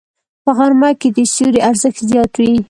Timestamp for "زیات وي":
2.11-2.53